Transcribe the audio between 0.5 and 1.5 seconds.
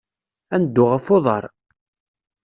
Ad neddu ɣef uḍar.